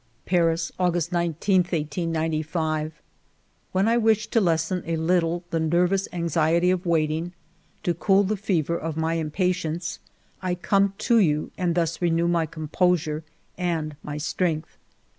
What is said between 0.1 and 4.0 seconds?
"Paris, August 19, 1895." When I